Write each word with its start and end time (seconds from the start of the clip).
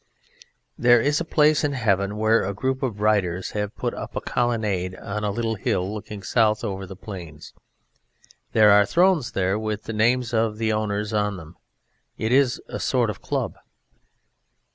There 0.79 0.99
is 0.99 1.21
a 1.21 1.23
place 1.23 1.63
in 1.63 1.73
heaven 1.73 2.17
where 2.17 2.43
a 2.43 2.55
group 2.55 2.81
of 2.81 3.01
writers 3.01 3.51
have 3.51 3.75
put 3.77 3.93
up 3.93 4.15
a 4.15 4.21
colonnade 4.21 4.95
on 4.95 5.23
a 5.23 5.29
little 5.29 5.53
hill 5.53 5.93
looking 5.93 6.23
south 6.23 6.63
over 6.63 6.87
the 6.87 6.95
plains. 6.95 7.53
There 8.53 8.71
are 8.71 8.87
thrones 8.87 9.33
there 9.33 9.59
with 9.59 9.83
the 9.83 9.93
names 9.93 10.33
of 10.33 10.57
the 10.57 10.73
owners 10.73 11.13
on 11.13 11.37
them. 11.37 11.55
It 12.17 12.31
is 12.31 12.59
a 12.67 12.79
sort 12.79 13.11
of 13.11 13.21
Club. 13.21 13.57